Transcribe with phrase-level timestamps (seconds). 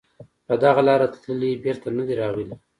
[0.47, 2.55] په دغه لاره تللي بېرته نه دي راغلي